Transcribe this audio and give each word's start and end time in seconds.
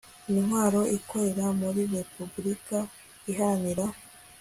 intwaro 0.31 0.81
ikorera 0.97 1.45
muri 1.59 1.81
repubulika 1.93 2.77
iharanira 3.31 3.85